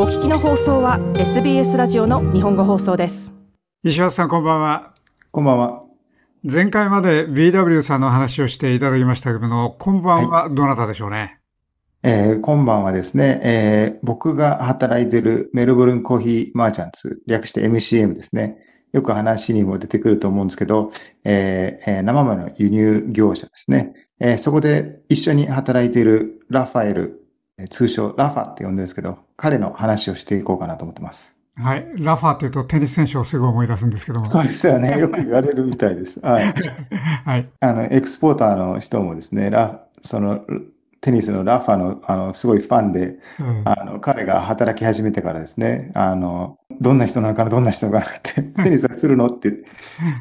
[0.00, 3.34] お聞きの放送は SBS ラジオの日本語放送です。
[3.82, 4.94] 石橋さんこんばんは。
[5.32, 5.80] こんばんは。
[6.44, 11.38] 前回まで BW さんの話をしていただきましたけども今晩はどなたでしょうね、はい
[12.04, 18.56] えー、今晩はですね、えー、僕が働いているメルボルンコーヒーマーチャンツ、略して MCM ですね。
[18.92, 20.92] よく話にも出てくると思うんですけど、
[21.24, 23.94] えー、生豆の輸入業者ですね。
[24.20, 27.27] えー、そこで一緒に働いているラファエル、
[27.70, 31.36] 通称ラファって呼んでるんですけど、彼の話をしていこうかなと思ってます。
[31.56, 31.86] はい。
[31.98, 34.26] ラファって言うとテニス選手をすぐ思い出すんですけども。
[34.26, 34.96] そうですよね。
[34.98, 36.20] よく言われるみたいです。
[36.20, 36.54] はい。
[37.24, 37.48] はい。
[37.60, 40.44] あの、エクスポーターの人もですね、ラ、その、
[41.00, 49.52] テニスのラファの、あの、すごいファンで、うん、あの、彼が働き始めてからですね、あの、どんな人なのかな、どんな人かなって、 テニスするのって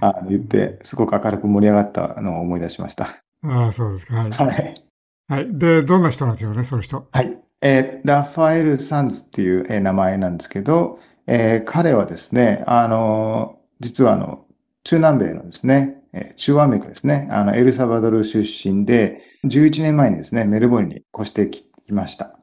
[0.02, 3.08] あの言って、すごく明るく盛り上がったのを思い出しました。
[3.44, 4.16] ああ、そうですか。
[4.16, 4.32] はい。
[4.32, 4.87] はい。
[5.30, 5.58] はい。
[5.58, 7.08] で、どんな人なんでしょうね、その人？
[7.12, 7.38] はい。
[7.62, 14.46] えー、ラファエル・サンズっていう、えー、名前なんですけど、えー、彼はですね、あの、実はあの、
[14.86, 22.40] 中南米のですね、えー、中アメリカですね、あの、エルサバドル出身で、11年前にですね、メルボルンに越してきました。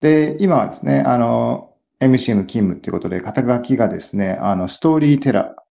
[0.00, 5.63] で、今はですね、あの、MCM 勤務っていうことで、肩書きがですね、あの、ストーリーテラー、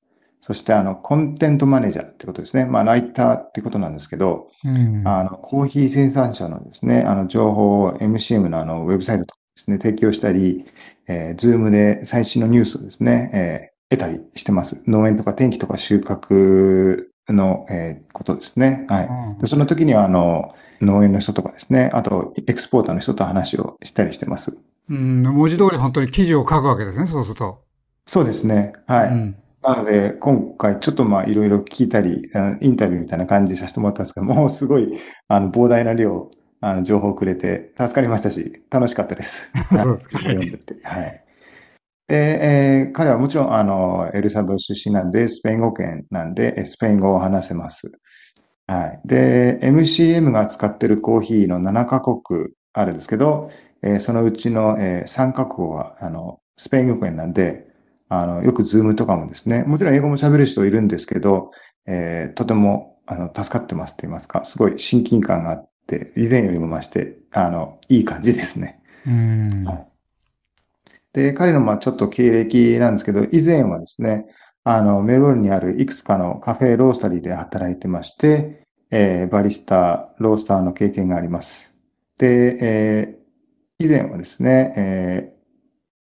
[0.42, 2.66] そしてあの、コンテントマネージャーってことですね。
[2.66, 10.66] まあ、ライターってことなんですけど、うん、あの、コーヒー生産者のですね、あの、情報を MCM のあの、ウェブサイトとかですね、提供したり、
[11.08, 14.82] えー、ズームで最新のニュースをですね、えー、得たりしてます。
[14.88, 18.88] 農園とか天気とか収穫の、えー、ことですね。
[18.90, 19.46] はい、うん、で。
[19.46, 24.58] その時には、あの、農園の人とかですね、あと、エクスポーターの人と話をしたりしてます。
[24.90, 27.62] うん、文字通り本当に記事を書くわけですね、そうすると。
[28.08, 28.74] そうですね。
[28.88, 29.10] はい。
[29.10, 32.30] うん、なので、今回ちょっとまあいろいろ聞いたり、
[32.62, 36.32] インタビューみたいな感じさせてもらったんですけど、もうすごい、あの、膨大な量、
[36.62, 39.52] あの、情報をくれて、助かりましたし、楽しかったです。
[39.78, 40.18] そうですか。
[40.20, 40.78] 読んでて。
[40.84, 41.24] はい。
[42.08, 47.92] で、えー、彼はもちろん、あの、エルサルバド出身なんで、スペイン語圏なんで、スペイン語を話せます。
[48.66, 49.02] はい。
[49.06, 53.52] で、MCM が使ってるコーヒーの7カ国あるんですけど、
[53.84, 57.71] えー、そのうちの、えー、3カ国は、あの、スペイン語圏なんで、
[58.14, 61.50] あの、よくズームとかもですね、もちろん英語も喋る人いるんですけど、
[61.88, 68.82] えー、とても、あの、助かってますって言いますか、すごい親近感があって、以前よりも増して、あの、いい感じですね。
[69.08, 69.92] うん、はい
[71.14, 74.28] で、彼のまあちょっと経歴なんですけど、以前はですね、
[74.64, 81.76] あの、メルボルンにあるいくつかのカフェロースタリーで働いてまして、えー、バリスタ、ロースターの経験があります。
[82.18, 85.34] で、えー、以前はですね、え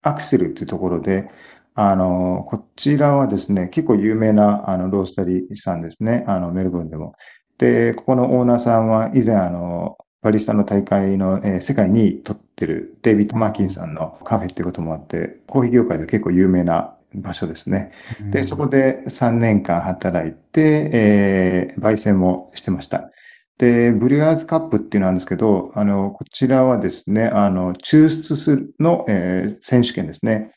[0.04, 1.30] ー、アクセルというところで、
[1.76, 7.14] あの、こちらはですね、結構有名なあのロースタリーさんですね、あの、メルボルンでも。
[7.58, 17.92] で、ここのオーナーさんは以前あの、バリスタの大会の、えー、世界に取ってるデイビッド・マーキンさんのカフェっていうこともあって、コーヒー業界で結構有名な場所ですね。
[18.32, 23.12] で、そこで3年間働いて、えー、焙煎もしてました。
[23.58, 30.52] で、ブリュアーズカップっていうのなんですけど、あの、こちらはですね、あの、抽出するの、えー、選手権ですね。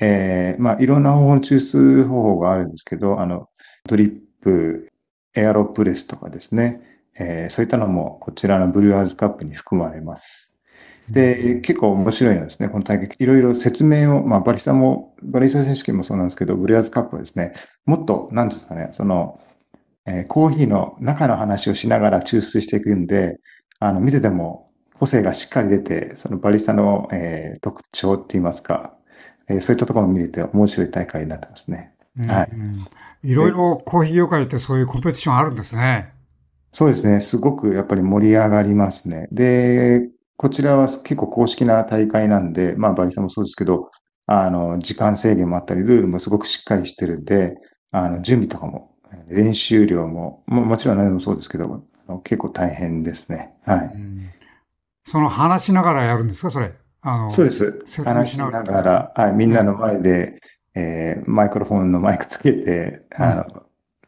[0.00, 3.48] えー、まあ、いろんな方法の抽出方法があるんですけど、あの、
[3.86, 4.88] ドリップ、
[5.34, 6.80] エアロプレスとかですね。
[7.18, 10.54] えー、そういったのもこちらのブリュワーズカップに含まれます。
[11.10, 17.52] で、結構面白いのはですね、この対決、いろいろ説明を、まあ、バリスタも、バリスタ選手権もそうなんですけど、ブリュワーズカップはですね、
[17.84, 19.40] もっと、なんですかね、その、
[20.06, 23.38] えー、コーヒーの中の話をしながら抽出していくんで、
[23.80, 28.94] あの、見てても個性がしっかり出て、そのバリスタの、えー、特徴って言いますか、
[29.50, 31.94] えー、そういったところも見れて面白い大会になってますね。
[32.26, 32.50] はい。
[33.22, 36.12] いろいろコーヒー業界ってそういうコンペティションあるんですね。
[36.72, 37.20] そうですね。
[37.20, 39.28] すごくやっぱり盛り上がりますね。
[39.32, 43.90] で、こちらは結構公式な大会なんで、まあバリさんもそうですけど、
[44.26, 47.56] あの、時間制限もあったり、ルールもすごくしっかりしてるんで、
[47.90, 48.94] あの、準備とかも、
[49.28, 51.84] 練習量も、ももちろん何でもそうですけど、
[52.22, 53.54] 結構大変ですね。
[53.64, 53.90] はい。
[55.04, 56.72] その話しながらやるんですか、それ？
[57.02, 58.02] あの、そうです。
[58.04, 60.40] 話しながら、はい、みんなの前で、
[60.74, 63.46] えー、マイクロフォンのマイクつけて、あ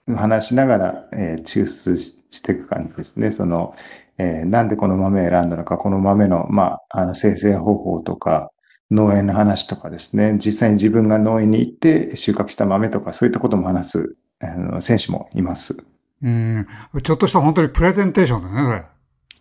[0.09, 3.31] の、話しながら、えー、抽出していく感じですね。
[3.31, 3.75] その、
[4.19, 8.51] えー、なんでこの豆を選んだのか、この豆の、まあ、あの、生成方法とか、
[8.91, 15.77] 農園の話とかですね、実際に自分が農園に行って収穫した豆とか、そういったことも話す、あの、選手もいます。
[16.23, 16.67] うん。
[17.03, 18.85] ちょっとした本当にプレゼンテーションですね、それ。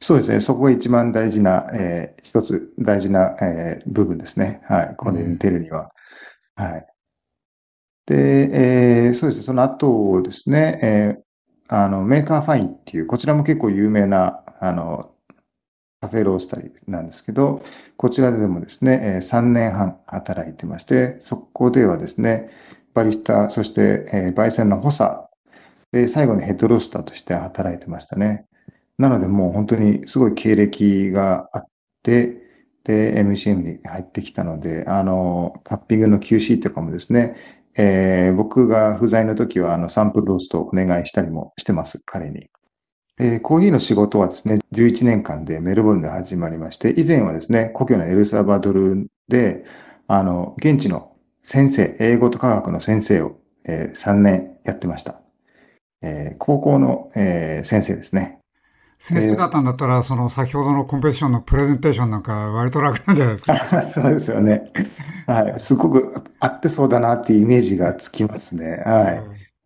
[0.01, 0.41] そうですね。
[0.41, 4.61] そこが一番大事な、えー、一つ大事な、えー、部分ですね。
[4.65, 4.95] はい。
[4.97, 5.91] これに出るには。
[6.55, 6.87] はい。
[8.07, 15.13] で、えー、そうですね、その後ですね、えー、あの、メーカーファインっていう、こちらも結構有名な、あの、
[16.01, 17.61] カフェロースタリーなんですけど、
[17.95, 22.49] こちらでもですね、えー3年半働いてまして、そこではですね、
[22.95, 25.29] バリスタ、そして、えー焙煎の補佐、
[25.91, 28.47] で、最後にヘッドロースターとして働いてましたね。
[29.01, 31.65] なのでもう本当にすごい経歴があっ
[32.03, 32.37] て、
[32.83, 37.35] で、MCM に入ってきたので、あの、カッピングの QC とかもですね、
[37.77, 42.49] えー僕が不在の時はあのサンプルロストをお願いしたりもしてます、彼に。
[43.19, 49.65] えーコーヒーの仕事はですね、11年間でメルボルンで始まりまして、以前はですね、故郷のエルサバドルで、
[50.07, 55.21] あの、現地の先生、英語と科学の先生を、えー3年やってました。
[56.03, 58.40] えー高校の、えー先生ですね。
[59.03, 63.55] 先生だったんだったら、その先ほどのコンペティションのプレゼンテーションなんか割と楽なんじゃないですか？
[63.89, 64.63] そうですよね。
[65.25, 65.59] はい。
[65.59, 68.83] すごく合ってそうだなっていうイメージがつきますね。
[68.85, 69.23] は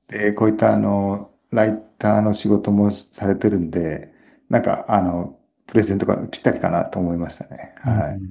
[0.10, 0.14] い。
[0.14, 4.14] で、こういったあの、ライターの仕事もされてるんで、
[4.50, 5.38] なんかあの、
[5.68, 7.76] プレゼントがぴったりかなと思いましたね。
[7.80, 8.22] はい。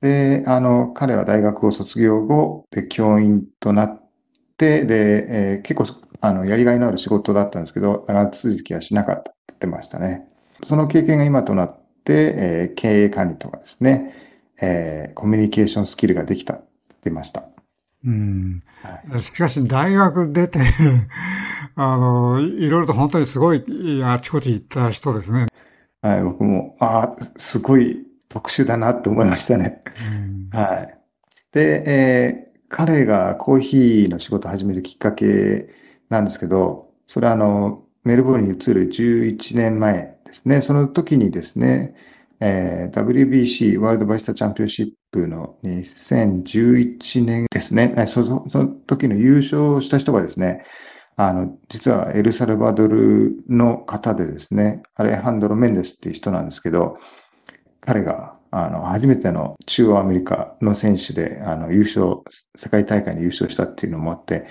[0.00, 4.02] で、あの、彼は大学を卒業後、で、教員となっ
[4.56, 5.84] て、で、えー結構、
[6.20, 10.26] あの、やりがいのある仕事だったんですけど、長続きはしなかったってましたね。
[10.64, 14.14] その経験が今となって、えー経営管理とかですね、
[14.60, 17.44] えーコミュニケーションスキルができたって言ってました。
[18.04, 20.58] うんはしかし、大学出て、
[21.76, 23.64] あの、いろいろと本当にすごい
[24.04, 25.46] あちこち行った人ですね。
[26.00, 29.82] はい、僕も、ああ、すごい特殊だなって思いましたね。
[30.52, 30.98] うんはい。
[31.52, 35.68] で、えー彼がコーヒーの仕事を始めるきっかけ
[36.08, 40.60] なんですけど、それはあの、メルボルンに移る11年前ですね。
[40.60, 41.94] その時にですね、
[42.40, 47.94] えー WBC、ワールドバイスタチャンピオンシップの2011年ですね。
[47.96, 50.64] えそそその時の優勝した人がですね、
[51.16, 56.94] あの、実はエルサルバドルの方でですね、アレハンドロ・メンデスっていう人なんですけど、
[57.80, 62.22] 彼が、あの、初めての中央アメリカの選手で、あの、優勝、
[62.56, 64.46] 世界大会に優勝したっていうのもあって、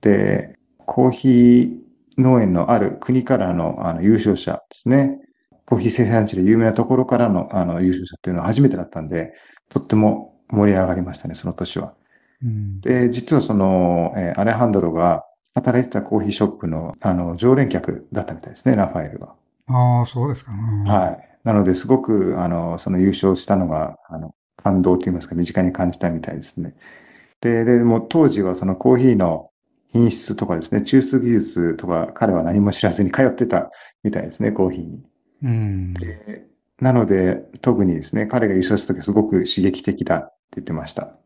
[0.00, 1.85] で、コーヒー
[2.18, 5.18] 農園のある国からの、あの、優勝者ですね。
[5.66, 9.34] コーヒー生産地で有名なところからの、あの、優勝者っていうのは初めてだったんで、
[9.68, 11.94] とっても盛り上がりましたね、その年は。
[12.42, 15.24] うんで、実はその、えーアレハンドロが
[15.54, 19.34] 働いてたコーヒーショップの、あの、常連客だったみたいですね、ラファエルは。
[19.68, 20.52] ああ、そうですか。
[20.52, 21.38] うんはい。
[21.44, 26.74] なので、すごく、あの、その優勝したのが、あの、感動と言いますか、身近に感じたみたいですね。
[27.40, 29.46] で、で、もう当時はそのコーヒーの
[29.96, 33.70] 品質とかですね、抽出技術とか、彼は何も知らずに通ってた
[34.02, 35.02] みたいですね、コーヒーに。
[35.42, 36.46] うんで
[36.78, 41.16] なので、特にですね、彼が優勝した時はすごく刺激的だって言ってました。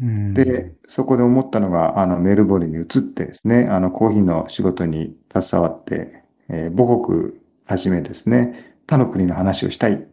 [0.00, 7.32] うんで、そこで思ったのが、あの、メルボルンに移ってですね、あの、コーヒーの仕事に携わって、えー母国
[7.66, 10.06] はじめですね、他の国の話をしたい。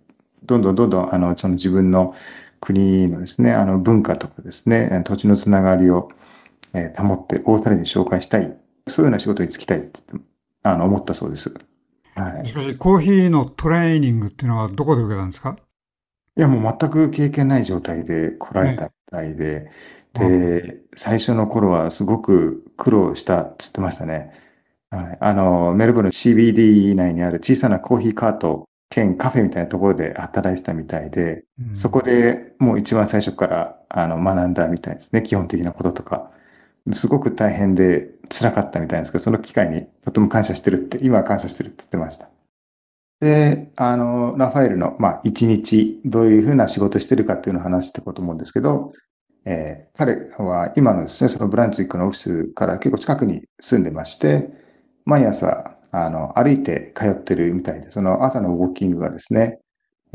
[0.43, 2.15] どんどんどんどん、あの、その自分の
[2.59, 6.09] 国のですね、あの、文化とかですね、土地のつながりを、
[6.73, 8.57] えー保って、オーに紹介したい。
[8.87, 10.01] そういうような仕事に就きたいって
[10.63, 11.53] あの、思ったそうです。
[12.15, 12.45] はい。
[12.45, 15.57] しかし、コーヒーのトレーニングっていうのはどこで受けたんですか？
[16.37, 19.69] いや、もう全く経験ない状態で来られたみたいで、
[20.13, 24.31] で、最初の頃はすごく苦労したっつってましたね。
[24.89, 25.17] はい。
[25.19, 35.21] あの、メルボルン CBD 内にある小さなコーヒーカート兼カフェみたいなところで働いてたみたいで、うんそこでもう一番最初からあの学んだみたいですね。
[35.21, 36.31] 基本的なこととか。
[36.93, 42.29] すごく大変で辛かったみたいなんですけど、その機会にとても感謝してるって、今は感謝してるって言ってました。
[43.19, 48.91] で、あの、ラファエルの、まあ、一日、どういうふうな仕事してるかっていうのを話していこうと思うんですけど、
[49.45, 54.49] えー彼は今のですね、そのブランツウィックのオフィスから結構近くに住んでまして、
[55.05, 59.59] 毎朝、あの、歩いて通ってるみたいで、その朝のウォーキングがですね、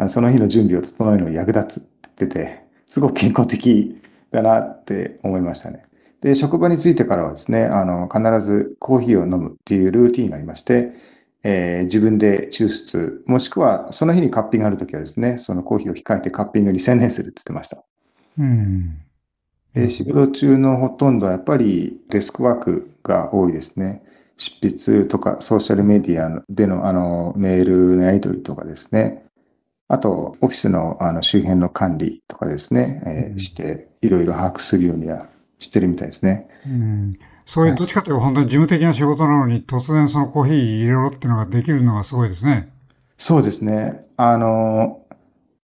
[0.08, 4.00] その日の準備を整えるのに役立つって言ってて、すごく健康的
[4.32, 5.84] だなって思いましたね。
[6.22, 10.92] で、職場に着いてからはですね、あの、必ずコーヒーを飲むっていうルーティンがありまして、
[11.42, 17.84] えー自分で抽出、もしくはその日にカッピングがあるときはですね、そのコーヒーを控えてカッピングに専念するって言ってました。
[18.38, 18.98] うん。
[19.74, 24.02] で、仕事中のほとんどはやっぱりデスクワークが多いですね。
[24.38, 29.24] 執筆とかソーシャルメディアでのあのメールのやり取りとかですね。
[29.88, 36.48] あと、オフィスのあの周辺の管理とかですね、えーうんして、いろいろ把握するようにはしてるみたいですね。
[36.66, 37.12] うん
[37.48, 42.72] そういう、どっちかというと本当に事務的な仕事なのに、突然そのコーヒー入れろっていうのができるのがすごいですね。
[43.18, 44.04] そうですね。
[44.16, 45.06] あの、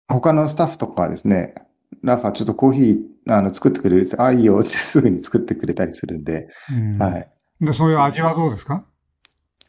[0.07, 1.53] 他のスタッフとかはですね、
[2.01, 7.29] ラファちょっとコーヒーあの作ってくれるあ、いいよってすぐに作ってくれたりするんで、うんはい。
[7.61, 8.83] で、そういう味はどうですか？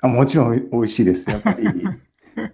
[0.01, 1.29] あ、もちろん美味しいです。
[1.29, 1.67] やっぱり、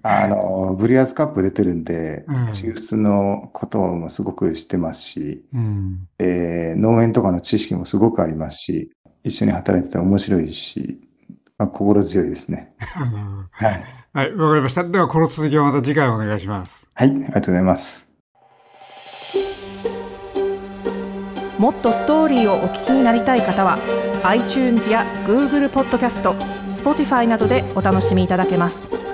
[0.08, 6.08] あの、ブリアーズカップ出てるんでうん、抽出のこともすごく知ってますし、うん。
[6.18, 8.90] えー農園とかの知識もすごくありますし、
[9.25, 11.00] 一緒に働いてて面白いし、
[11.58, 12.75] まあ、心強いですね。
[12.78, 13.82] はい。
[14.12, 14.84] はい、わかりました。
[14.84, 16.88] では、この続きはまた次回お願いします。
[16.94, 18.06] はい、ありがとうございます。
[21.58, 23.78] もっとストーリーをお聞きになりたい方は
[24.25, 26.34] iTunes や Google ポッドキャスト
[26.68, 29.05] Spotify などでお楽しみいただけます